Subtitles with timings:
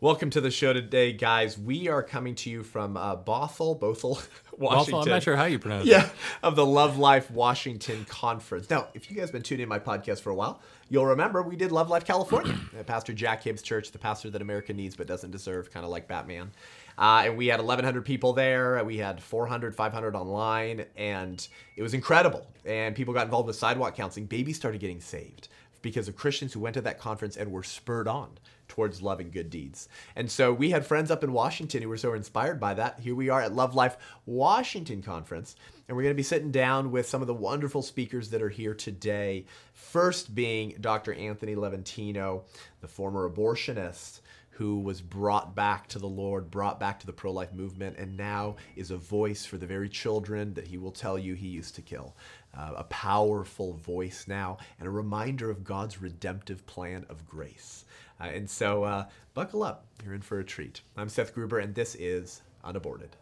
[0.00, 1.58] Welcome to the show today, guys.
[1.58, 4.24] We are coming to you from uh, Bothell, Bothell,
[4.56, 4.94] Washington.
[4.94, 6.12] Bothell, I'm not sure how you pronounce yeah, it.
[6.40, 8.70] of the Love Life Washington Conference.
[8.70, 11.42] Now, if you guys have been tuning in my podcast for a while, you'll remember
[11.42, 12.56] we did Love Life California.
[12.86, 16.06] Pastor Jack Hibbs Church, the pastor that America needs but doesn't deserve, kind of like
[16.06, 16.52] Batman.
[16.96, 18.84] Uh, and we had 1,100 people there.
[18.84, 22.46] We had 400, 500 online, and it was incredible.
[22.64, 24.26] And people got involved with sidewalk counseling.
[24.26, 25.48] Babies started getting saved
[25.82, 28.38] because of Christians who went to that conference and were spurred on
[28.68, 29.88] towards love and good deeds.
[30.14, 33.00] And so we had friends up in Washington who were so inspired by that.
[33.00, 36.90] Here we are at Love Life Washington Conference, and we're going to be sitting down
[36.90, 39.46] with some of the wonderful speakers that are here today.
[39.72, 41.14] First being Dr.
[41.14, 42.42] Anthony Levatino,
[42.80, 44.20] the former abortionist
[44.58, 48.16] who was brought back to the Lord, brought back to the pro life movement, and
[48.16, 51.76] now is a voice for the very children that he will tell you he used
[51.76, 52.16] to kill.
[52.52, 57.84] Uh, a powerful voice now, and a reminder of God's redemptive plan of grace.
[58.20, 59.86] Uh, and so, uh, buckle up.
[60.04, 60.80] You're in for a treat.
[60.96, 63.14] I'm Seth Gruber, and this is Unaborted.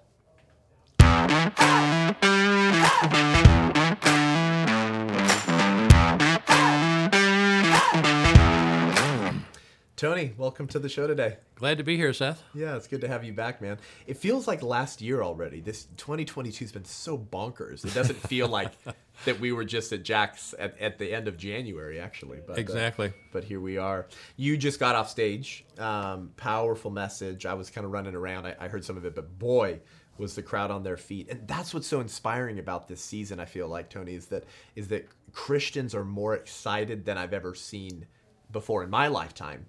[9.97, 11.39] Tony, welcome to the show today.
[11.55, 12.43] Glad to be here, Seth.
[12.53, 13.79] Yeah, it's good to have you back, man.
[14.07, 15.61] It feels like last year already.
[15.63, 17.83] This 2022 has been so bonkers.
[17.83, 18.73] It doesn't feel like
[19.25, 22.41] that we were just at Jack's at, at the end of January, actually.
[22.47, 23.15] But, uh, Exactly.
[23.33, 24.07] but here we are.
[24.37, 25.65] You just got off stage.
[25.79, 27.47] Um, powerful message.
[27.47, 28.47] I was kind of running around.
[28.47, 29.81] I, I heard some of it, but boy,
[30.19, 31.31] was the crowd on their feet.
[31.31, 33.41] And that's what's so inspiring about this season.
[33.41, 34.45] I feel like Tony is that
[34.75, 38.07] is that Christians are more excited than I've ever seen
[38.51, 39.67] before in my lifetime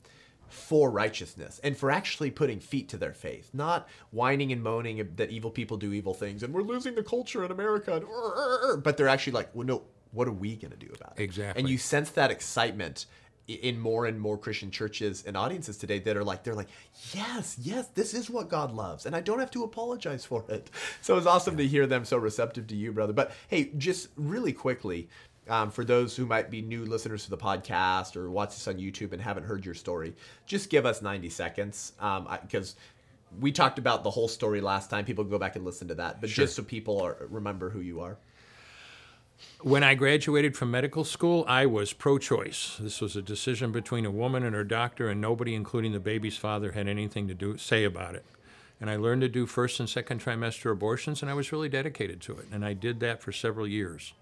[0.50, 5.30] for righteousness and for actually putting feet to their faith, not whining and moaning that
[5.30, 7.96] evil people do evil things and we're losing the culture in America.
[7.96, 11.24] And, but they're actually like, well, no, what are we going to do about it?
[11.24, 11.60] Exactly.
[11.60, 13.08] And you sense that excitement
[13.48, 16.68] in more and more Christian churches and audiences today that are like, they're like,
[17.14, 19.06] yes, yes, this is what God loves.
[19.06, 20.70] And I don't have to apologize for it.
[21.02, 23.14] So it's awesome to hear them so receptive to you, brother.
[23.14, 25.08] But hey, just really quickly,
[25.50, 28.76] um, for those who might be new listeners to the podcast or watch this on
[28.76, 30.14] YouTube and haven't heard your story,
[30.46, 31.94] just give us 90 seconds
[32.42, 32.76] because
[33.40, 35.06] we talked about the whole story last time.
[35.06, 37.80] People can go back and listen to that, but just so people are, remember who
[37.80, 38.18] you are.
[39.62, 42.78] When I graduated from medical school, I was pro choice.
[42.80, 46.38] This was a decision between a woman and her doctor, and nobody, including the baby's
[46.38, 48.26] father, had anything to do say about it.
[48.80, 52.22] And I learned to do first and second trimester abortions, and I was really dedicated
[52.22, 52.46] to it.
[52.52, 54.14] And I did that for several years.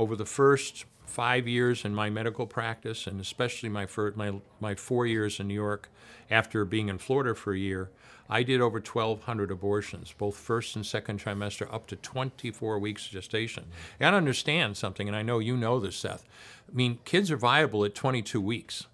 [0.00, 5.04] Over the first five years in my medical practice, and especially my, my, my four
[5.04, 5.90] years in New York
[6.30, 7.90] after being in Florida for a year,
[8.26, 13.64] I did over 1,200 abortions, both first and second trimester, up to 24 weeks gestation.
[13.64, 16.24] You gotta understand something, and I know you know this, Seth.
[16.66, 18.86] I mean, kids are viable at 22 weeks.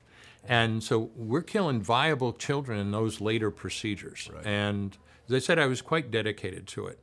[0.49, 4.28] And so we're killing viable children in those later procedures.
[4.45, 4.97] And
[5.28, 6.99] as I said, I was quite dedicated to it.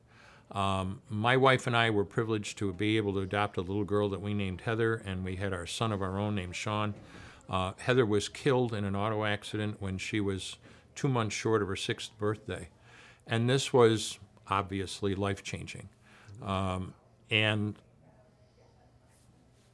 [0.52, 4.10] Um, my wife and I were privileged to be able to adopt a little girl
[4.10, 6.94] that we named Heather, and we had our son of our own named Sean.
[7.50, 10.58] Uh, Heather was killed in an auto accident when she was
[10.96, 12.70] two months short of her sixth birthday.
[13.26, 15.90] And this was obviously life changing.
[16.42, 16.94] Um,
[17.32, 17.76] and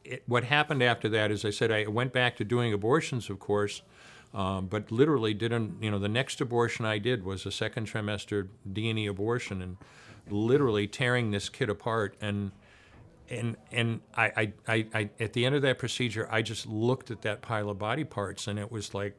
[0.03, 3.39] it, what happened after that is I said I went back to doing abortions, of
[3.39, 3.81] course,
[4.33, 5.81] um, but literally didn't.
[5.81, 9.61] You know, the next abortion I did was a second trimester D and E abortion,
[9.61, 9.77] and
[10.31, 12.15] literally tearing this kid apart.
[12.21, 12.51] And
[13.29, 17.11] and and I, I, I, I at the end of that procedure, I just looked
[17.11, 19.17] at that pile of body parts, and it was like,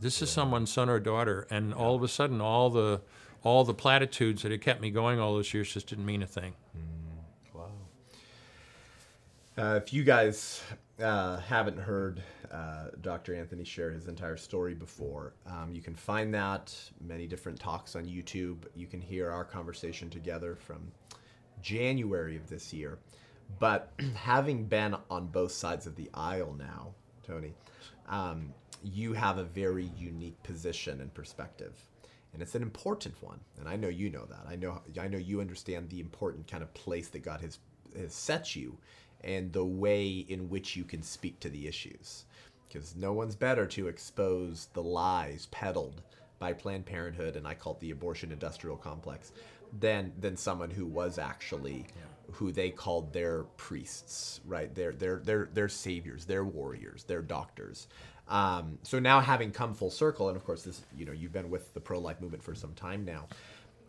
[0.00, 1.46] this is someone's son or daughter.
[1.50, 3.00] And all of a sudden, all the
[3.42, 6.26] all the platitudes that had kept me going all those years just didn't mean a
[6.26, 6.54] thing.
[7.54, 7.70] Wow.
[9.56, 10.62] Uh, if you guys
[11.02, 13.34] uh, haven't heard uh, Dr.
[13.34, 18.06] Anthony share his entire story before, um, you can find that many different talks on
[18.06, 18.64] YouTube.
[18.74, 20.90] You can hear our conversation together from
[21.60, 22.98] January of this year.
[23.58, 26.94] But having been on both sides of the aisle now,
[27.26, 27.52] Tony,
[28.08, 31.74] um, you have a very unique position and perspective
[32.36, 35.16] and it's an important one and i know you know that i know i know
[35.16, 37.58] you understand the important kind of place that god has
[37.96, 38.76] has set you
[39.22, 42.24] and the way in which you can speak to the issues.
[42.68, 46.02] Because no one's better to expose the lies peddled
[46.38, 49.32] by planned parenthood and i call it the abortion industrial complex
[49.80, 51.86] than than someone who was actually
[52.32, 54.74] who they called their priests right?
[54.74, 57.88] Their their their their saviors their warriors their doctors.
[58.28, 61.50] Um, so now having come full circle, and of course, this you know you've been
[61.50, 63.26] with the pro life movement for some time now.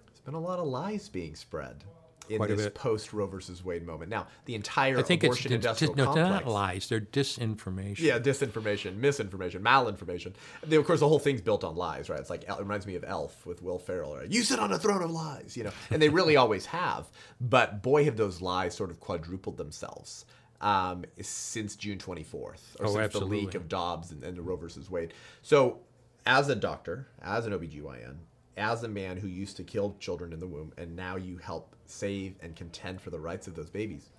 [0.07, 1.83] There's been a lot of lies being spread,
[2.29, 4.09] in Quite this post Roe versus Wade moment.
[4.09, 6.45] Now, the entire I think it's abortion dis- industrial no, they're complex.
[6.45, 6.89] not lies.
[6.89, 7.99] They're disinformation.
[7.99, 10.33] Yeah, disinformation, misinformation, malinformation.
[10.63, 12.19] They, of course, the whole thing's built on lies, right?
[12.19, 14.15] It's like it reminds me of Elf with Will Ferrell.
[14.15, 14.31] Right?
[14.31, 17.09] You sit on a throne of lies, you know, and they really always have.
[17.39, 20.25] But boy, have those lies sort of quadrupled themselves
[20.61, 22.57] um, since June 24th, or
[22.87, 25.13] Oh, since the leak of Dobbs and, and the Roe versus Wade.
[25.41, 25.79] So,
[26.25, 28.15] as a doctor, as an OBGYN,
[28.57, 31.75] as a man who used to kill children in the womb, and now you help
[31.85, 34.09] save and contend for the rights of those babies.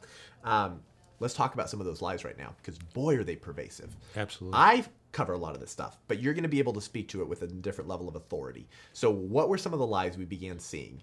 [0.45, 0.81] Um,
[1.21, 3.95] let's talk about some of those lies right now, because boy, are they pervasive.
[4.17, 4.57] Absolutely.
[4.59, 7.09] I cover a lot of this stuff, but you're going to be able to speak
[7.09, 8.69] to it with a different level of authority.
[8.93, 11.03] So, what were some of the lies we began seeing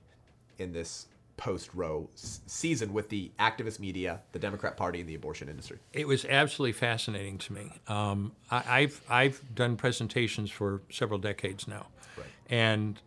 [0.57, 1.07] in this
[1.37, 5.79] post Roe season with the activist media, the Democrat Party, and the abortion industry?
[5.91, 7.71] It was absolutely fascinating to me.
[7.87, 12.27] Um, I, I've I've done presentations for several decades now, Right.
[12.49, 13.01] and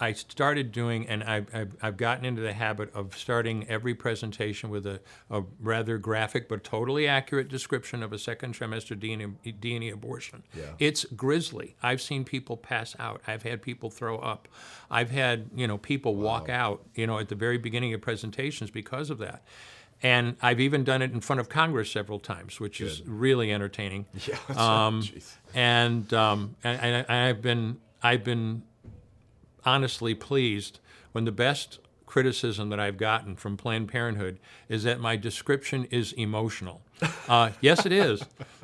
[0.00, 4.70] I started doing, and I've, I've, I've gotten into the habit of starting every presentation
[4.70, 5.00] with a,
[5.30, 10.42] a rather graphic but totally accurate description of a second trimester DNA, DNA abortion.
[10.56, 10.64] Yeah.
[10.78, 11.74] It's grisly.
[11.82, 13.20] I've seen people pass out.
[13.26, 14.48] I've had people throw up.
[14.90, 16.82] I've had you know people walk out.
[16.94, 19.42] You know at the very beginning of presentations because of that.
[20.00, 24.06] And I've even done it in front of Congress several times, which is really entertaining.
[24.28, 24.36] Yeah.
[24.56, 25.02] Um,
[25.54, 28.62] and, um, and, and I- I've been I've been
[29.64, 30.80] honestly pleased
[31.12, 34.38] when the best criticism that I've gotten from Planned Parenthood
[34.68, 36.82] is that my description is emotional.
[37.28, 38.22] Uh, yes, it is.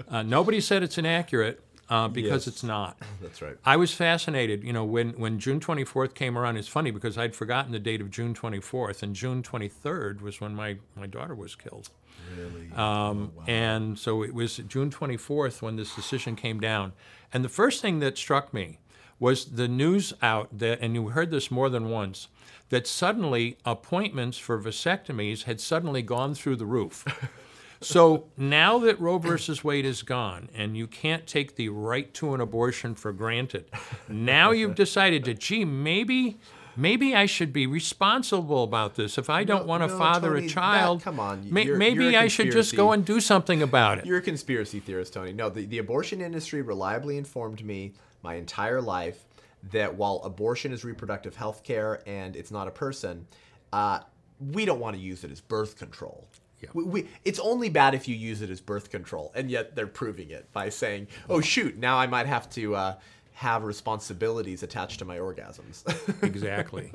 [0.08, 1.61] Uh, nobody said it's inaccurate
[1.91, 2.55] uh, because Yes.
[2.55, 2.99] it's not.
[3.23, 3.56] That's right.
[3.64, 4.64] I was fascinated.
[4.64, 8.00] You know, when, when June 24th came around, it's funny because I'd forgotten the date
[8.00, 11.91] of June 24th, and June 23rd was when my, my daughter was killed.
[12.38, 12.73] Really?
[12.73, 16.94] Um, And so it was June 24th when this decision came down.
[17.35, 18.79] And the first thing that struck me
[19.19, 22.29] was the news out that, and you heard this more than once,
[22.71, 27.05] that suddenly appointments for vasectomies had suddenly gone through the roof.
[27.81, 32.33] So now that Roe versus Wade is gone and you can't take the right to
[32.33, 33.67] an abortion for granted,
[34.09, 36.39] now you've decided to, gee, maybe.
[36.77, 39.17] Maybe I should be responsible about this.
[39.19, 41.77] If I don't No, want to no, father Tony, a that- child, come on, you're-
[41.77, 44.07] maybe you're I should just go and do something about it.
[44.07, 45.33] You're a conspiracy theorist, Tony.
[45.33, 47.93] No, the, the abortion industry reliably informed me
[48.25, 49.26] my entire life
[49.71, 53.26] that while abortion is reproductive health care and it's not a person,
[53.73, 54.00] uh,
[54.41, 56.26] we don't want to use it as birth control.
[56.61, 56.71] Yeah.
[56.75, 59.87] We, we, it's only bad if you use it as birth control, and yet they're
[59.87, 62.94] proving it by saying, "Oh shoot, now I might have to uh,
[63.35, 65.85] have responsibilities attached to my orgasms."
[66.23, 66.91] exactly.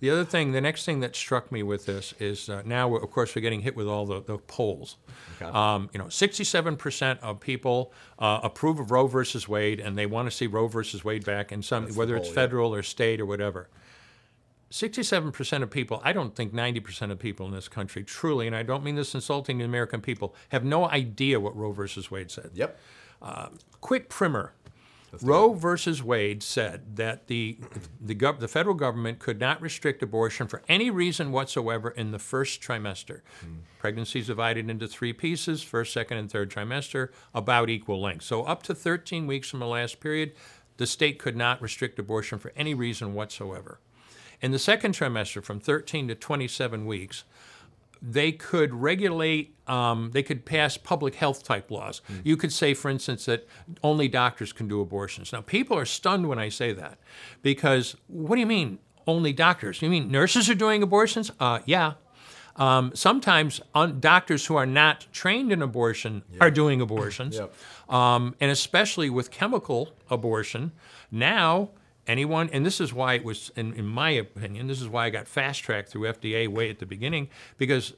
[0.00, 3.10] The other thing, the next thing that struck me with this is uh, now, of
[3.10, 4.96] course, we're getting hit with all the, the polls.
[5.40, 5.50] Okay.
[5.50, 10.30] Um, you know, 67% of people uh, approve of Roe versus Wade, and they want
[10.30, 12.42] to see Roe versus Wade back in some, That's the whether it's poll, yeah.
[12.42, 13.68] federal or state or whatever.
[14.70, 18.62] 67% of people, I don't think 90% of people in this country truly, and I
[18.62, 22.30] don't mean this insulting to the American people, have no idea what Roe versus Wade
[22.30, 22.50] said.
[22.54, 22.78] yep.
[23.80, 24.52] Quick primer.
[25.22, 27.58] Roe versus Wade said that the
[28.00, 32.18] the, gov- the federal government could not restrict abortion for any reason whatsoever in the
[32.18, 33.22] first trimester.
[33.40, 33.58] Hmm.
[33.78, 38.24] Pregnancy is divided into three pieces: first, second, and third trimester, about equal length.
[38.24, 40.32] So up to 13 weeks from the last period,
[40.76, 43.80] the state could not restrict abortion for any reason whatsoever.
[44.40, 47.24] In the second trimester, from 13 to 27 weeks,
[48.02, 52.00] they could regulate, um, they could pass public health type laws.
[52.24, 53.46] You could say, for instance, that
[53.82, 55.32] only doctors can do abortions.
[55.32, 56.98] Now, people are stunned when I say that
[57.42, 59.82] because what do you mean, only doctors?
[59.82, 61.30] You mean nurses are doing abortions?
[61.40, 61.94] Uh, yeah.
[62.56, 67.36] Um, sometimes un- doctors who are not trained in abortion are doing abortions.
[67.36, 67.54] Yep.
[67.88, 70.72] Um, and especially with chemical abortion,
[71.10, 71.70] now
[72.08, 75.10] anyone, and this is why it was, in, in my opinion, this is why I
[75.10, 77.92] got fast tracked through FDA way at the beginning, because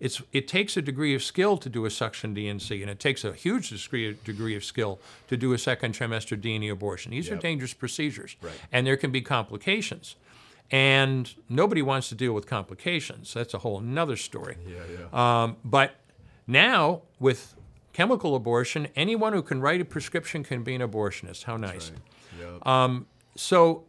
[0.00, 3.24] it's, it takes a degree of skill to do a suction DNC, and it takes
[3.24, 7.12] a huge degree, degree of skill to do a second trimester DNA abortion.
[7.12, 8.52] These are dangerous procedures, Right.
[8.72, 10.16] and there can be complications.
[10.70, 13.34] And nobody wants to deal with complications.
[13.34, 14.56] That's a whole nother story.
[14.66, 14.76] Yeah,
[15.12, 15.42] yeah.
[15.44, 15.96] Um, but
[16.46, 17.54] now, with
[17.92, 21.44] chemical abortion, anyone who can write a prescription can be an abortionist.
[21.44, 21.92] How nice.
[22.40, 22.66] Yep.
[22.66, 23.84] Um, so,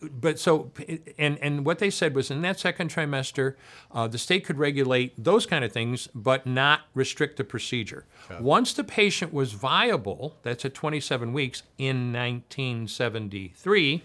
[0.00, 0.70] but so,
[1.18, 3.54] and, and what they said was in that second trimester,
[3.90, 8.04] uh, the state could regulate those kind of things, but not restrict the procedure.
[8.40, 14.02] Once the patient was viable, that's at 27 weeks in 1973,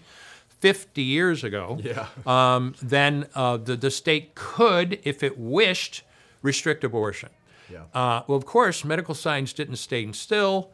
[0.60, 2.06] 50 years ago, Yeah.
[2.26, 6.02] um, then uh, the, the state could, if it wished,
[6.42, 7.28] restrict abortion.
[7.70, 7.84] Yeah.
[7.94, 10.70] Uh, well, of course, medical science didn't stay still.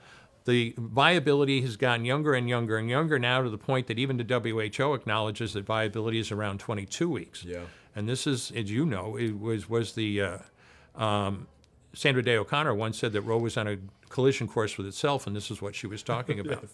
[0.51, 4.17] The viability has gotten younger and younger and younger now to the point that even
[4.17, 7.45] the WHO acknowledges that viability is around 22 weeks.
[7.45, 7.61] Yeah.
[7.95, 10.39] and this is, as you know, it was was the uh,
[10.95, 11.47] um,
[11.95, 13.77] Sandra Day O'Connor once said that Roe was on a
[14.09, 16.65] collision course with itself, and this is what she was talking about.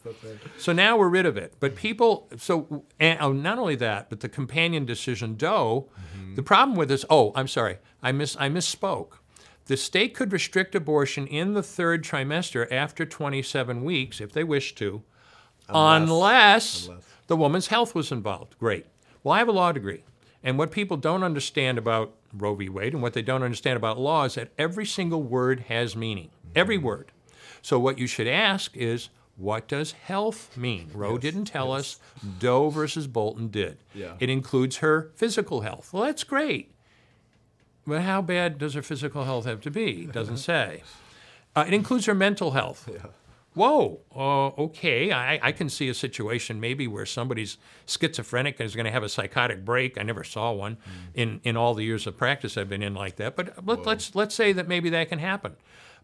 [0.58, 1.54] So now we're rid of it.
[1.60, 5.88] But people, so and, oh, not only that, but the companion decision Doe.
[6.34, 9.12] The problem with this, oh, I'm sorry, I miss I misspoke.
[9.66, 14.74] The state could restrict abortion in the third trimester after 27 weeks if they wish
[14.76, 15.02] to,
[15.68, 17.04] unless, unless.
[17.26, 18.56] the woman's health was involved.
[18.58, 18.86] Great.
[19.24, 20.04] Well, I have a law degree.
[20.44, 22.68] And what people don't understand about Roe v.
[22.68, 26.30] Wade and what they don't understand about law is that every single word has meaning.
[26.54, 26.86] Every mm-hmm.
[26.86, 27.12] word.
[27.60, 30.90] So what you should ask is, what does health mean?
[30.94, 31.98] Roe didn't tell us.
[32.38, 33.78] Doe versus Bolton did.
[33.92, 34.14] Yeah.
[34.20, 35.92] It includes her physical health.
[35.92, 36.70] Well, that's great.
[37.86, 40.02] But how bad does her physical health have to be?
[40.02, 40.82] It doesn't say.
[41.54, 42.88] Uh, it includes her mental health.
[43.54, 45.12] Whoa, uh, okay.
[45.12, 49.02] I, I can see a situation maybe where somebody's schizophrenic and is going to have
[49.02, 49.96] a psychotic break.
[49.98, 50.76] I never saw one
[51.14, 53.34] in, in all the years of practice I've been in like that.
[53.34, 55.56] But let, let's let's say that maybe that can happen.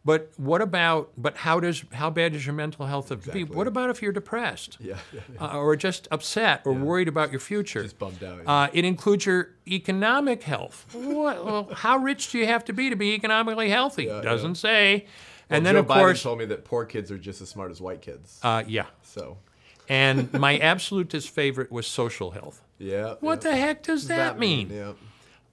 [0.05, 1.11] But what about?
[1.17, 3.21] But how does how bad does your mental health to be?
[3.21, 3.45] Exactly.
[3.57, 4.79] What about if you're depressed?
[4.81, 7.83] Yeah, yeah, Uh, or just upset or worried about your future?
[7.85, 8.41] Just bummed out.
[8.45, 10.87] Uh, it includes your economic health.
[10.93, 14.07] What, well, how rich do you have to be to be economically healthy?
[14.07, 15.07] Doesn't say.
[15.49, 17.49] and Well, then Joe of Biden course, told me that poor kids are just as
[17.51, 18.41] smart as white kids.
[18.43, 18.87] uh, yeah.
[19.03, 19.39] so,
[19.89, 22.61] And my absolutist favorite was social health.
[22.79, 23.15] yeah.
[23.21, 24.69] What the heck does that, mean?
[24.71, 24.93] Yeah.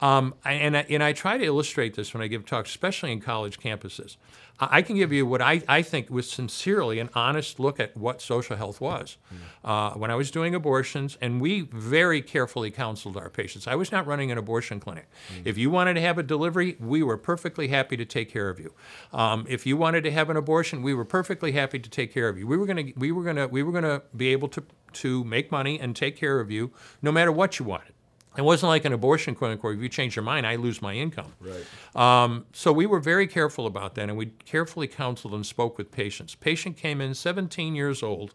[0.01, 3.19] Um, and, I, and I try to illustrate this when I give talks, especially in
[3.19, 4.15] college campuses.
[4.61, 8.21] I, can give you what I, I think was sincerely an honest look at what
[8.21, 9.17] social health was.
[9.63, 13.67] Uh, when I was doing abortions, and we very carefully counseled our patients.
[13.67, 15.07] I was not running an abortion clinic.
[15.45, 18.59] If you wanted to have a delivery, we were perfectly happy to take care of
[18.59, 18.73] you.
[19.13, 22.27] Um, if you wanted to have an abortion, we were perfectly happy to take care
[22.27, 22.45] of you.
[22.47, 25.23] We were going to we were to we were going to be able to to
[25.23, 27.93] make money and take care of you no matter what you wanted.
[28.37, 30.93] It wasn't like an abortion clinic where if you change your mind, I lose my
[30.93, 31.33] income.
[31.39, 31.65] Right.
[31.95, 35.91] Um, so we were very careful about that, and we carefully counseled and spoke with
[35.91, 36.35] patients.
[36.35, 38.33] Patient came in 17 years old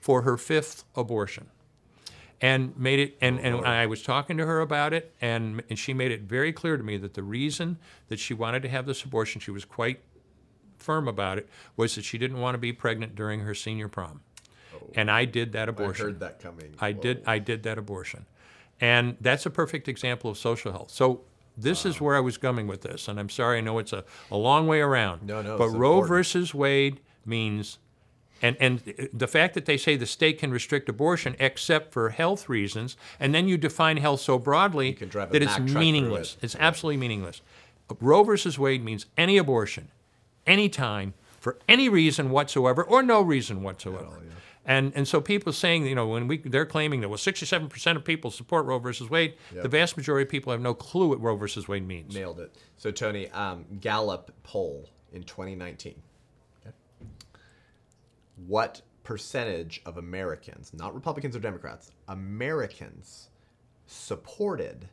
[0.00, 1.48] for her fifth abortion,
[2.40, 3.18] and made it.
[3.20, 6.52] And, and I was talking to her about it, and, and she made it very
[6.52, 7.78] clear to me that the reason
[8.08, 10.00] that she wanted to have this abortion, she was quite
[10.78, 14.20] firm about it, was that she didn't want to be pregnant during her senior prom.
[14.72, 14.86] Oh.
[14.94, 16.04] And I did that abortion.
[16.04, 16.74] I heard that coming.
[16.78, 17.02] I Whoa.
[17.02, 18.26] did I did that abortion.
[18.80, 20.90] And that's a perfect example of social health.
[20.90, 21.22] So
[21.56, 24.04] this is where I was coming with this, and I'm sorry, I know it's a,
[24.30, 25.22] a long way around.
[25.22, 26.08] No, no, But Roe important.
[26.08, 27.78] versus Wade means,
[28.42, 28.82] and and
[29.14, 33.34] the fact that they say the state can restrict abortion except for health reasons, and
[33.34, 36.36] then you define health so broadly that it's Mack truck through meaningless.
[36.38, 36.44] it.
[36.44, 37.40] It's absolutely meaningless.
[38.00, 39.88] Roe versus Wade means any abortion,
[40.46, 44.20] anytime, for any reason whatsoever, or no reason whatsoever.
[44.68, 48.04] And and so people saying, you know, when we they're claiming that well, 67% of
[48.04, 49.62] people support Roe versus Wade, Yep.
[49.62, 52.12] the vast majority of people have no clue what Roe versus Wade means.
[52.14, 52.52] Nailed it.
[52.76, 55.94] So, Tony, um, Gallup poll in 2019.
[56.66, 56.74] Okay.
[58.46, 63.28] What percentage of Americans, not Republicans or Democrats, Americans
[63.86, 64.88] supported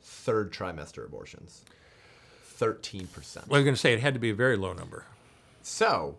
[0.00, 1.62] third trimester abortions?
[2.58, 3.48] 13%.
[3.48, 5.04] Well, I was going to say it had to be a very low number.
[5.60, 6.16] So,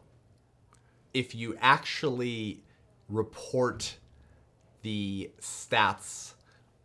[1.14, 2.62] if you actually
[3.10, 3.98] report
[4.82, 6.34] the stats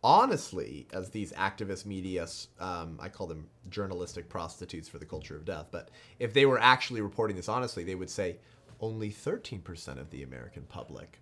[0.03, 2.27] honestly, as these activist media,
[2.59, 6.59] um, I call them journalistic prostitutes for the culture of death, but if they were
[6.59, 8.37] actually reporting this honestly, they would say
[8.79, 11.19] only 13% of the American public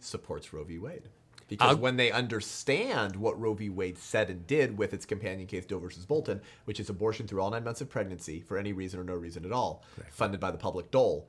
[0.00, 0.78] supports Roe v.
[0.78, 1.08] Wade.
[1.48, 3.68] Because I'll- when they understand what Roe v.
[3.68, 7.40] Wade said and did with its companion case, Doe versus Bolton, which is abortion through
[7.40, 10.50] all nine months of pregnancy for any reason or no reason at all, funded by
[10.50, 11.28] the public dole,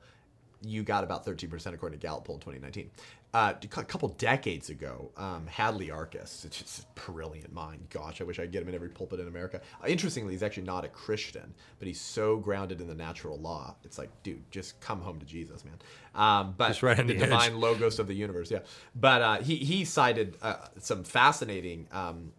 [0.64, 2.90] you got about 13% according to Gallup poll in 2019.
[3.32, 7.84] Uh, a couple decades ago, um, Hadley Arkes, it's just a brilliant mind.
[7.90, 9.60] Gosh, I wish I'd get him in every pulpit in America.
[9.82, 13.74] Uh, interestingly, he's actually not a Christian, but he's so grounded in the natural law.
[13.82, 15.74] It's like, dude, just come home to Jesus, man.
[16.14, 18.60] Um, but Just right on the the divine logos of the universe, yeah.
[18.94, 22.32] But uh, he he cited uh, some fascinating um,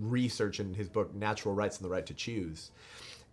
[0.00, 2.70] research in his book Natural Rights and the Right to Choose.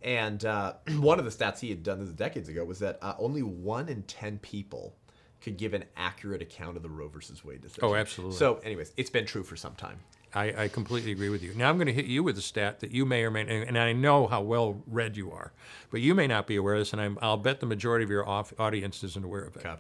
[0.02, 3.16] And uh, one of the stats he had done this decades ago was that uh,
[3.20, 4.96] only one in 10 people
[5.42, 7.84] could give an accurate account of the Roe versus Wade decision.
[7.86, 8.36] Oh, absolutely.
[8.36, 10.00] So, anyways, it's been true for some time.
[10.34, 11.54] I, I completely agree with you.
[11.56, 13.68] Now I'm going to hit you with a stat that you may or may, not
[13.68, 15.52] and I know how well read you are,
[15.90, 18.12] but you may not be aware of this, and I'm, I'll bet the majority of
[18.12, 19.66] your off, audience isn't aware of it.
[19.66, 19.76] Okay.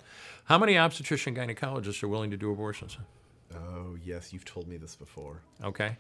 [0.45, 2.97] How many obstetrician gynecologists are willing to do abortions?
[3.53, 5.41] Oh, yes, you've told me this before.
[5.63, 5.97] Okay.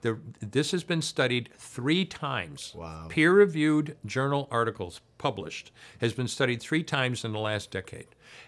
[0.00, 2.72] The, this has been studied three times.
[2.76, 3.06] Wow.
[3.08, 8.06] Peer-reviewed journal articles published has been studied three times in the last decade,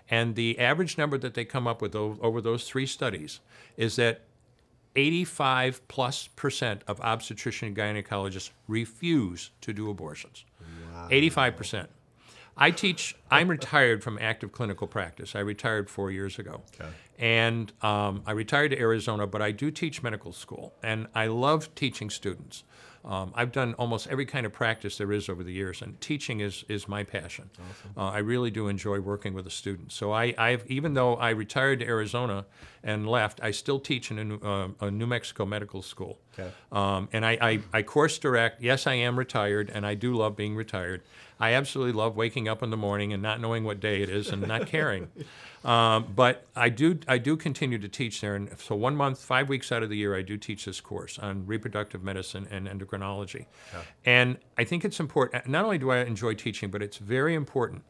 [0.09, 3.41] and the average number that they come up with over those three studies
[3.77, 4.23] is that
[4.97, 10.45] 85 plus percent of obstetrician and gynecologists refuse to do abortions.
[10.93, 11.09] Wow.
[11.11, 11.91] 85 percent.
[12.61, 13.17] I teach.
[13.31, 15.35] I'm retired from active clinical practice.
[15.35, 16.91] I retired four years ago, Okay.
[17.19, 19.27] and um, I retired to Arizona.
[19.27, 22.65] But I do teach medical school, and I love teaching students.
[23.03, 26.41] Um, I've done almost every kind of practice there is over the years, and teaching
[26.41, 27.49] is is my passion.
[27.97, 29.95] Uh, I really do enjoy working with the students.
[29.95, 32.45] So I, I've even though I retired to Arizona
[32.85, 36.19] and left, I still teach in a New, uh, a New Mexico medical school.
[36.39, 36.51] Okay.
[36.71, 38.63] Um, and I, I, I course direct.
[38.63, 41.03] Yes, I am retired, and I do love being retired.
[41.39, 44.29] I absolutely love waking up in the morning and not knowing what day it is
[44.29, 45.09] and not caring.
[45.63, 49.51] Um, but I do I do continue to teach there, and so one month, five
[49.51, 53.45] weeks out of the year, I do teach this course on reproductive medicine and endocrinology.
[54.07, 55.47] And I think it's important.
[55.47, 57.83] Not only do I enjoy teaching, but it's very important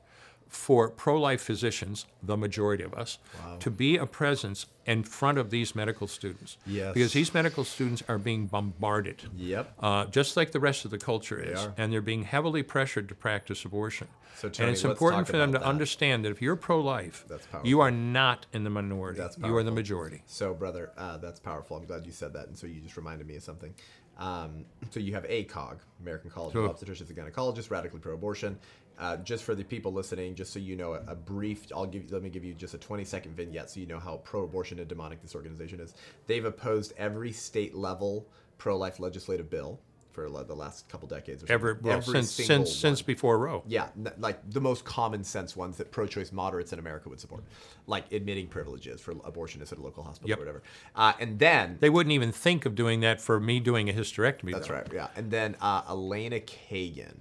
[0.51, 3.19] for pro-life physicians, the majority of us,
[3.61, 6.59] to be a presence in front of these medical students.
[6.67, 6.93] Yes.
[6.93, 9.23] Because these medical students are being bombarded.
[9.37, 9.73] Yep.
[9.79, 11.75] Uh, just like the rest of the culture is, are.
[11.79, 14.09] and they're being heavily pressured to practice abortion.
[14.37, 15.65] So, and it's important for them to that.
[15.65, 19.21] understand that if you're pro-life, That's you are not in the minority.
[19.21, 20.23] That's you are the majority.
[20.27, 21.77] So, brother, uh, that's powerful.
[21.77, 22.49] I'm glad you said that.
[22.49, 23.73] And so you just reminded me of something.
[24.19, 28.59] Um, so you have ACOG, American College So- of Obstetricians and Gynecologists, radically pro-abortion.
[29.01, 31.67] Uh, just for the people listening, just so you know, a, a brief.
[31.75, 32.13] I'll give.
[32.13, 35.23] Let me give you just a 20-second vignette, so you know how pro-abortion and demonic
[35.23, 35.95] this organization is.
[36.27, 38.27] They've opposed every state-level
[38.59, 39.81] pro-life legislative bill
[40.13, 41.43] for the last couple decades.
[41.43, 41.55] Or something.
[41.55, 43.63] Ever well, Every since since since before Roe.
[43.67, 47.45] Yeah, n- like the most common sense ones that pro-choice moderates in America would support,
[47.87, 50.39] like admitting privileges for abortionists at a local hospital Yep.
[50.39, 50.63] or whatever.
[50.95, 54.53] Uh, and then They wouldn't even think of doing that for me doing a hysterectomy.
[54.53, 54.75] that's though.
[54.75, 55.09] right, yeah.
[55.17, 57.17] And then uh, Elena Kagan,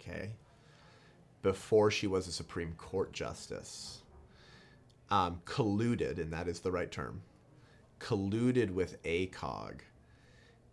[0.00, 0.30] okay,
[1.46, 3.98] before she was a Supreme Court justice,
[5.12, 7.22] um, colluded, and that is the right term,
[8.00, 9.78] colluded with ACOG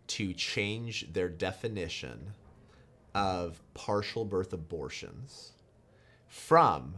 [0.08, 2.32] to change their definition
[3.14, 5.52] of partial birth abortions
[6.26, 6.96] from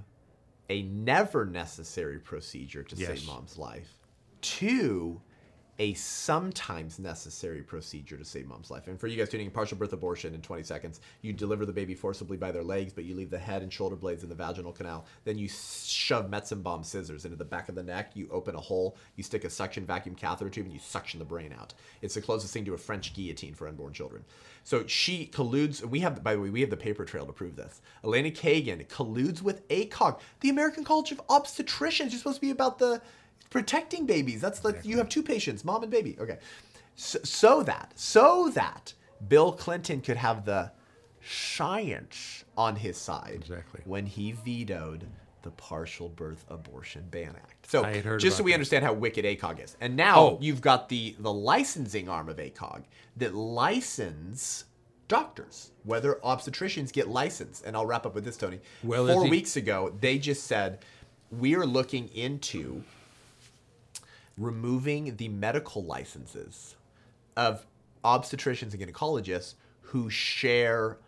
[0.71, 3.19] a never necessary procedure to Yes.
[3.19, 3.99] save mom's life
[4.41, 5.21] to
[5.79, 8.89] a sometimes necessary procedure to save mom's life.
[8.89, 11.73] And for you guys tuning in, partial birth abortion in 20 seconds, you deliver the
[11.73, 14.35] baby forcibly by their legs, but you leave the head and shoulder blades in the
[14.35, 15.07] vaginal canal.
[15.25, 18.13] Then you shove Metzenbaum scissors into the back of the neck.
[18.15, 21.25] You open a hole, you stick a suction vacuum catheter tube, and you suction the
[21.25, 21.75] brain out.
[22.01, 24.25] It's the closest thing to a French guillotine for unborn children.
[24.65, 25.85] So she colludes.
[25.85, 27.81] We have, by the way, we have the paper trail to prove this.
[28.03, 32.11] Elena Kagan colludes with ACOG, the American College of Obstetricians.
[32.11, 33.01] You're supposed to be about the
[33.51, 34.41] protecting babies.
[34.41, 36.17] That's like you have two patients, mom and baby.
[36.21, 36.39] Okay,
[36.95, 38.93] so, so that so that
[39.29, 40.71] Bill Clinton could have the
[41.41, 43.81] science on his side Exactly.
[43.85, 45.07] when he vetoed
[45.43, 47.71] the Partial Birth Abortion Ban Act.
[47.71, 48.55] So I had heard just so we that.
[48.57, 50.39] understand how wicked ACOG is, and now Oh.
[50.41, 52.83] you've got the the licensing arm of ACOG
[53.17, 54.65] that license
[55.09, 57.65] doctors, whether obstetricians get licensed.
[57.65, 58.59] And I'll wrap up with this, Tony.
[58.83, 60.81] Well, Four weeks ago, they just said
[61.31, 62.83] we are looking into
[64.37, 66.77] removing the medical licenses
[67.37, 67.67] of
[68.05, 70.99] obstetricians and gynecologists who share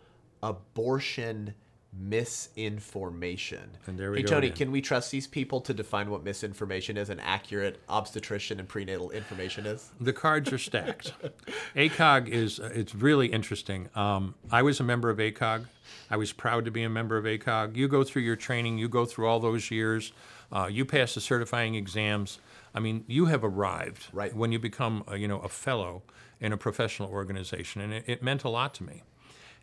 [0.41, 1.53] abortion
[1.91, 3.77] misinformation.
[3.87, 4.57] And there we hey, go Tony, again.
[4.57, 9.09] can we trust these people to define what misinformation is and accurate obstetrician and prenatal
[9.11, 9.91] information is?
[9.99, 11.13] The cards are stacked.
[11.75, 13.89] ACOG is it's really interesting.
[13.95, 15.65] Um, I was a member of ACOG.
[16.11, 17.75] I was proud to be a member of ACOG.
[17.75, 18.77] You go through your training.
[18.77, 20.11] You go through all those years.
[20.51, 22.39] Uh, you pass the certifying exams.
[22.73, 24.35] I mean, you have arrived Right.
[24.35, 26.03] when you become, a, you know, a fellow
[26.39, 29.03] in a professional organization, and it, it meant a lot to me.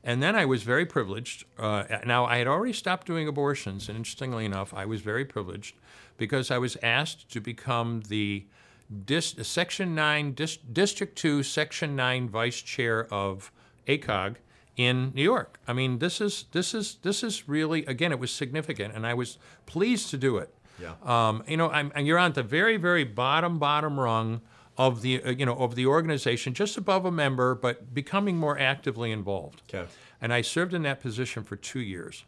[0.05, 1.45] And then I was very privileged.
[1.59, 5.75] Uh, now, I had already stopped doing abortions, and interestingly enough, I was very privileged
[6.17, 8.47] because I was asked to become the
[9.05, 13.51] dis- Section 9, dis- District 2, Section 9 Vice Chair of
[13.89, 14.37] ACOG
[14.77, 15.59] in New York.
[15.67, 19.15] I mean, this is, this is, this is really, again, it was significant, and I
[19.15, 20.55] was pleased to do it.
[20.81, 20.95] Yeah.
[21.03, 24.41] Um, you know, I'm, and you're on the very, very bottom, bottom rung
[24.77, 28.59] of the, uh, you know, of the organization, just above a member, but becoming more
[28.59, 29.63] actively involved.
[29.73, 29.89] Okay.
[30.21, 32.25] And I served in that position for two years.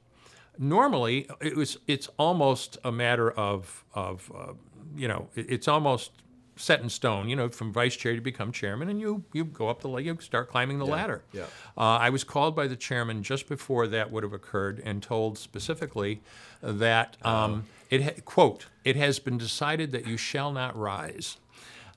[0.59, 4.53] Normally, it was, it's almost a matter of, of uh,
[4.97, 6.11] you know, it- it's almost
[6.59, 7.29] set in stone.
[7.29, 10.19] You know, from vice chair you become chairman, and you you go up the you
[10.21, 11.23] start climbing the ladder.
[11.33, 11.45] yeah.
[11.77, 15.39] Uh, I was called by the chairman just before that would have occurred and told
[15.39, 16.21] specifically
[16.63, 21.39] that um, it ha- quote it has been decided that you shall not rise,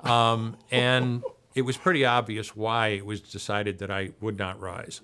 [0.02, 1.24] um, and
[1.56, 5.02] it was pretty obvious why it was decided that I would not rise.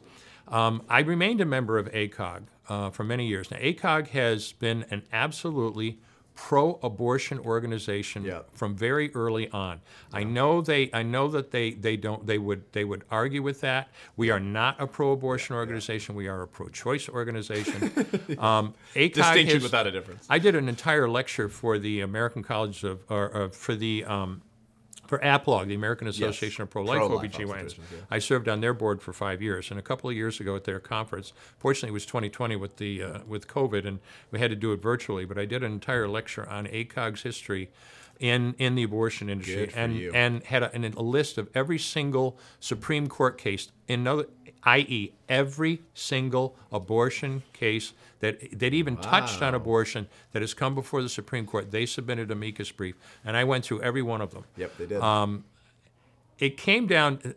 [0.48, 3.52] Um, I remained a member of ACOG uh, for many years.
[3.52, 6.00] Now, ACOG has been an absolutely
[6.38, 8.42] pro-abortion organization Yeah.
[8.54, 9.82] from very early on.
[10.14, 13.60] I know they I know that they they don't they would they would argue with
[13.62, 13.90] that.
[14.16, 16.16] We are not a pro-abortion organization.
[16.16, 17.92] We are a pro-choice organization.
[18.40, 20.26] um, Distinction has- without a difference.
[20.30, 24.42] I did an entire lecture for the American College of, or, or for the, um,
[25.08, 27.78] for APLOG, the American Association of Pro-Life Pro-life OBGYNs.
[27.78, 28.00] yeah.
[28.12, 30.66] I served on their board for five years, and a couple of years ago at
[30.66, 34.00] their conference, fortunately it was 2020 with the uh, with COVID, and
[34.32, 35.26] we had to do it virtually.
[35.26, 37.70] But I did an entire lecture on ACOG's history
[38.20, 40.12] in in the abortion industry, and you.
[40.14, 44.26] and had a, and a list of every single Supreme Court case, in other,
[44.68, 51.02] i.e., every single abortion case that that even touched on abortion that has come before
[51.02, 51.72] the Supreme Court.
[51.72, 54.44] They submitted amicus brief, and I went through every one of them.
[54.58, 55.02] Yep, they did.
[55.02, 55.46] Um,
[56.40, 57.34] It came down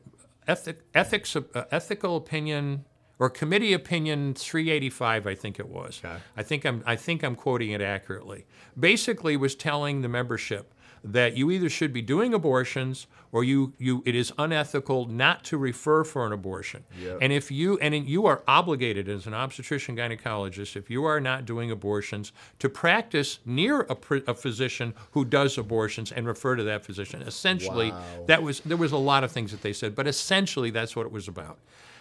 [0.46, 2.84] ethic, ethics, uh, ethical opinion
[3.18, 6.00] or committee opinion 385, I think it was.
[6.04, 6.16] Okay.
[6.36, 8.46] I think I'm I think I'm quoting it accurately.
[8.78, 14.02] Basically, was telling the membership that you either should be doing abortions or you you
[14.04, 16.84] it is unethical not to refer for an abortion.
[17.00, 17.18] Yep.
[17.22, 21.46] And if you and you are obligated as an obstetrician gynecologist if you are not
[21.46, 26.84] doing abortions to practice near a, a physician who does abortions and refer to that
[26.84, 27.22] physician.
[27.22, 28.24] Essentially, Wow.
[28.26, 31.06] that was there was a lot of things that they said, but essentially that's what
[31.06, 31.58] it was about.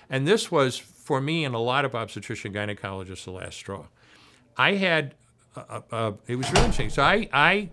[0.10, 3.86] And this was for me and a lot of obstetrician gynecologists the last straw.
[4.58, 5.16] I had
[5.56, 6.90] uh, uh, uh, it was really interesting.
[6.90, 7.70] So I I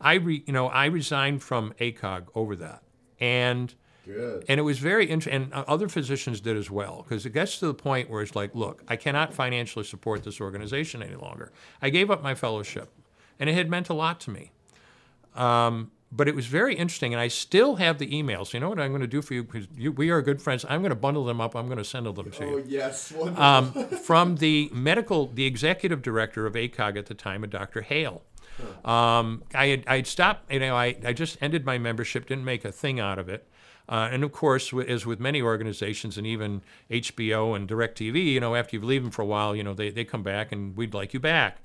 [0.00, 2.82] I re, you know I resigned from ACOG over that,
[3.20, 4.44] and Good.
[4.48, 5.44] and it was very interesting.
[5.44, 8.36] And uh, other physicians did as well because it gets to the point where it's
[8.36, 11.52] like, look, I cannot financially support this organization any longer.
[11.80, 12.90] I gave up my fellowship,
[13.38, 14.52] and it had meant a lot to me.
[15.34, 18.52] Um, but it was very interesting, and I still have the emails.
[18.52, 20.64] You know what I'm going to do for you because you, we are good friends.
[20.68, 21.56] I'm going to bundle them up.
[21.56, 26.02] I'm going to send them to you Oh yes, um, from the medical, the executive
[26.02, 27.82] director of ACOG at the time, a Dr.
[27.82, 28.22] Hale.
[28.84, 32.64] Um, I had I stopped, you know, I, I just ended my membership, didn't make
[32.64, 33.46] a thing out of it.
[33.88, 38.54] Uh, and of course, as with many organizations and even HBO and DirecTV, you know,
[38.54, 40.92] after you leave them for a while, you know, they, they come back and we'd
[40.92, 41.58] like you back.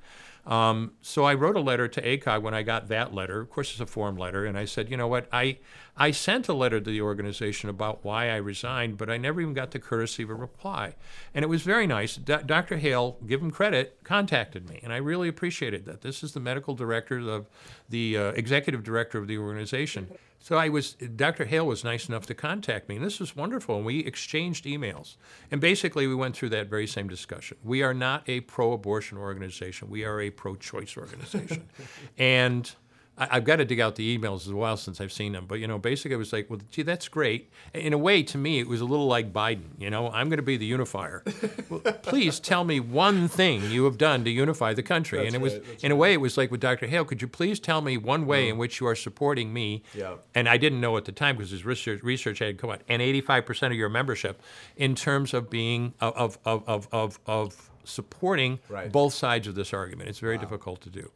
[0.46, 3.42] Um, so I wrote a letter to ACOG when I got that letter.
[3.42, 5.60] Of course, it's a form letter, and I said, you know what, I
[5.96, 9.54] I sent a letter to the organization about why I resigned, but I never even
[9.54, 10.96] got the courtesy of a reply.
[11.36, 12.16] And it was very nice.
[12.16, 12.78] Dr.
[12.78, 16.02] Hale, give him credit, contacted me, and I really appreciated that.
[16.02, 17.48] This is the medical director of
[17.90, 20.08] the uh, executive director of the organization.
[20.44, 21.46] So I was Dr.
[21.46, 23.78] Hale was nice enough to contact me, and this was wonderful.
[23.78, 25.16] And we exchanged emails,
[25.52, 27.58] and basically we went through that very same discussion.
[27.64, 31.70] We are not a pro-abortion organization; we are a pro-choice organization,
[32.18, 32.76] and.
[33.18, 34.48] I- I've got to dig out the emails.
[34.48, 36.82] as well since I've seen them, but you know, basically, it was like, well, gee,
[36.82, 37.52] that's great.
[37.74, 39.70] In a way, to me, it was a little like Biden.
[39.78, 41.24] You know, I'm going to be the unifier.
[41.70, 45.20] well, please tell me one thing you have done to unify the country.
[45.20, 46.88] That's and it was, right, that's in a way, it was like with Dr.
[46.88, 47.06] Hale.
[47.06, 49.84] Could you please tell me one way in which you are supporting me?
[49.94, 50.16] Yeah.
[50.34, 53.02] And I didn't know at the time because his research, research had come out, and
[53.02, 54.42] 85% of your membership,
[54.78, 58.92] in terms of being of of of of, of supporting Right.
[58.92, 60.08] both sides of this argument.
[60.10, 61.12] It's very difficult to do.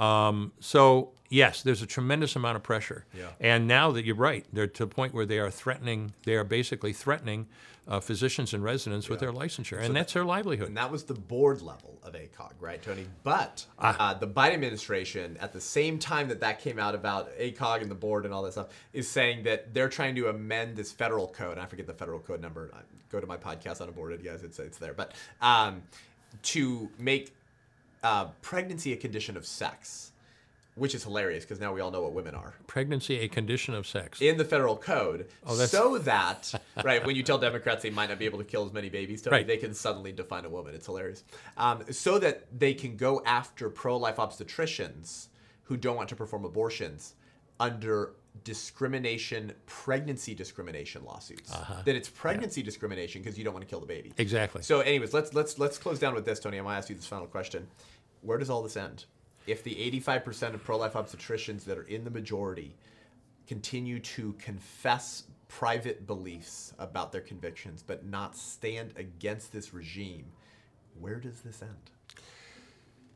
[0.00, 3.04] Um, so yes, there's a tremendous amount of pressure.
[3.16, 3.28] Yeah.
[3.40, 6.12] And now that you're right, they're to the point where they are threatening.
[6.24, 7.46] They are basically threatening
[7.88, 10.66] uh, physicians and residents with their licensure, and that's their livelihood.
[10.68, 13.06] And that was the board level of ACOG, right, Tony?
[13.22, 14.10] But Ah.
[14.10, 17.90] uh, the Biden administration, at the same time that that came out about ACOG and
[17.90, 21.28] the board and all that stuff, is saying that they're trying to amend this federal
[21.28, 21.58] code.
[21.58, 22.70] I forget the federal code number.
[22.74, 24.42] I, go to my podcast unaborted, guys.
[24.42, 24.92] It's it's there.
[24.92, 25.82] But um,
[26.42, 27.34] to make
[28.02, 30.10] uh, pregnancy a condition of sex,
[30.76, 32.54] which is hilarious because now we all know what women are.
[32.66, 34.20] Pregnancy a condition of sex.
[34.20, 36.52] in the federal code Oh, so that
[36.84, 39.22] right when you tell democrats they might not be able to kill as many babies
[39.22, 39.46] Tony, Right.
[39.46, 40.74] they can suddenly define a woman.
[40.74, 41.24] It's hilarious.
[41.56, 45.28] Um, so that they can go after pro-life obstetricians
[45.64, 47.14] who don't want to perform abortions
[47.58, 48.12] under
[48.44, 51.50] discrimination pregnancy discrimination lawsuits.
[51.86, 54.10] That it's pregnancy discrimination because you don't want to kill the baby.
[54.10, 54.22] Uh-huh.
[54.22, 54.62] Exactly.
[54.62, 56.58] so anyways let's let's let's close down with this tony.
[56.58, 57.66] I'm going to ask you this final question.
[58.20, 59.06] Where does all this end
[59.46, 62.74] if the 85% of pro-life obstetricians that are in the majority
[63.46, 70.26] continue to confess private beliefs about their convictions but not stand against this regime,
[70.98, 71.90] where does this end?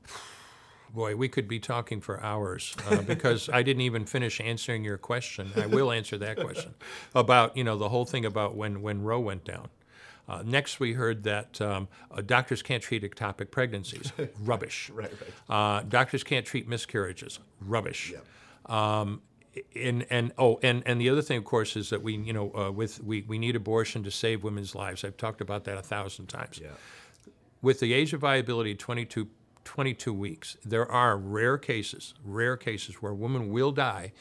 [0.94, 4.98] Boy, we could be talking for hours uh, because I didn't even finish answering your
[4.98, 5.50] question.
[5.56, 6.74] I will answer that question
[7.14, 9.68] about you know the whole thing about when when Roe went down.
[10.28, 14.12] Uh, next, we heard that um, uh, doctors can't treat ectopic pregnancies.
[14.40, 14.90] Rubbish.
[14.90, 15.10] Right,
[15.48, 15.78] right.
[15.78, 17.40] Uh, doctors can't treat miscarriages.
[17.60, 18.12] Rubbish.
[18.66, 19.22] Um,
[19.74, 22.52] and and oh and and the other thing, of course, is that we you know
[22.54, 25.04] uh, with we we need abortion to save women's lives.
[25.04, 26.68] I've talked about that a thousand times Yeah.
[27.60, 29.26] with the age of viability 22
[29.64, 30.56] 22 weeks.
[30.64, 34.12] There are rare cases, rare cases where a woman will die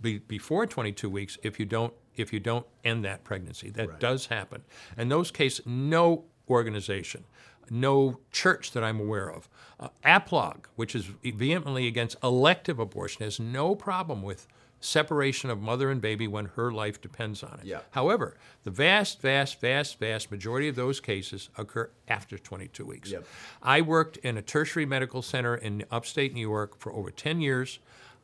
[0.00, 3.70] be, before 22 weeks if you don't if you don't end that pregnancy.
[3.70, 4.62] That does happen.
[4.96, 7.24] And those cases, no organization,
[7.70, 13.38] no church that I'm aware of, uh, APLOG, which is vehemently against elective abortion, has
[13.40, 14.48] no problem with
[14.80, 17.66] separation of mother and baby when her life depends on it.
[17.66, 17.80] Yeah.
[17.90, 23.10] However, the vast, vast, vast, vast majority of those cases occur after 22 weeks.
[23.10, 23.26] Yep.
[23.62, 27.78] I worked in a tertiary medical center in upstate New York for over 10 years.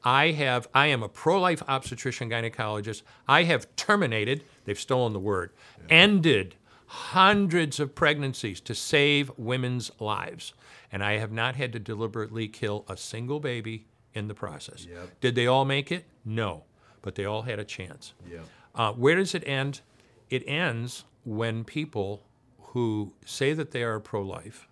[0.04, 3.02] I have I am a pro-life obstetrician gynecologist.
[3.26, 5.50] I have terminated, they've stolen the word,
[5.88, 6.54] ended
[6.86, 10.54] hundreds of pregnancies to save women's lives.
[10.92, 14.86] And I have not had to deliberately kill a single baby in the process.
[14.88, 15.20] Yep.
[15.20, 16.04] Did they all make it?
[16.24, 16.64] No.
[17.02, 18.14] But they all had a chance.
[18.30, 18.38] Yeah.
[18.74, 19.80] Uh, where does it end?
[20.30, 22.22] It ends when people
[22.58, 24.68] who say that they are pro life,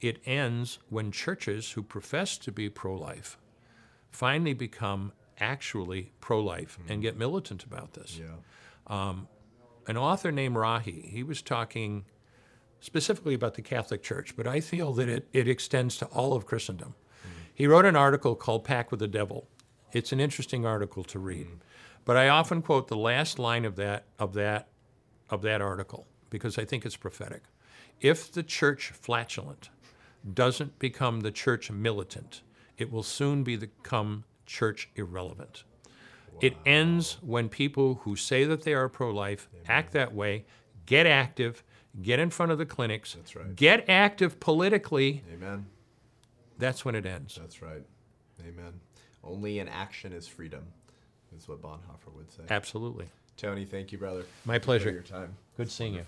[0.00, 3.38] it ends when churches who profess to be pro life
[4.12, 7.00] finally become actually pro life and mm-hmm.
[7.00, 8.20] get militant about this.
[8.20, 8.36] Yeah.
[8.86, 9.28] Um,
[9.88, 12.04] an author named Rahi, he was talking
[12.80, 16.46] specifically about the Catholic Church, but I feel that it, it extends to all of
[16.46, 16.94] Christendom.
[17.20, 17.38] Mm-hmm.
[17.54, 19.48] He wrote an article called Pact with the Devil.
[19.92, 21.46] It's an interesting article to read.
[21.46, 21.56] Mm-hmm.
[22.04, 24.68] But I often quote the last line of that of that
[25.30, 27.42] of that article because I think it's prophetic.
[28.00, 29.70] If the church flatulent
[30.34, 32.42] doesn't become the church militant,
[32.82, 35.62] it will soon become church irrelevant.
[36.40, 40.44] It ends when people who say that they are pro life act that way,
[40.84, 41.62] get active,
[42.02, 43.54] get in front of the clinics, That's right.
[43.54, 45.22] get active politically.
[45.32, 45.66] Amen.
[46.58, 47.38] That's when it ends.
[47.40, 47.84] That's right.
[48.40, 48.80] Amen.
[49.22, 50.64] Only in action is freedom,
[51.36, 52.42] is what Bonhoeffer would say.
[52.50, 53.08] Absolutely.
[53.36, 54.24] Tony, thank you, brother.
[54.44, 54.90] My pleasure.
[54.90, 55.36] your time.
[55.56, 56.04] Good seeing you.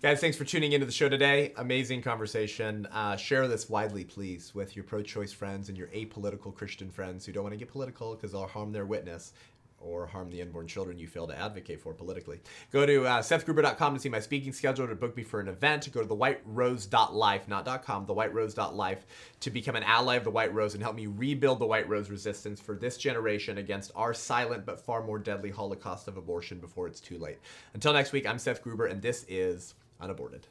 [0.00, 1.52] Guys, thanks for tuning into the show today.
[1.56, 2.86] Amazing conversation.
[2.92, 7.26] Uh, share this widely, please, with your pro choice friends and your apolitical Christian friends
[7.26, 9.32] who don't want to get political because they'll harm their witness
[9.80, 12.40] or harm the unborn children you fail to advocate for politically.
[12.70, 15.90] Go to uh, sethgruber.com to see my speaking schedule to book me for an event.
[15.92, 19.04] Go to thewhiterose.life, not .com, thewhiterose.life
[19.40, 22.08] to become an ally of the White Rose and help me rebuild the White Rose
[22.08, 26.86] resistance for this generation against our silent but far more deadly holocaust of abortion before
[26.86, 27.38] it's too late.
[27.74, 30.46] Until next week, I'm Seth Gruber, and this is unaborted.